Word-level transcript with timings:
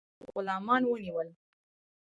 ډېر 0.03 0.07
زیات 0.23 0.29
غلامان 0.33 0.81
ونیول. 0.85 1.29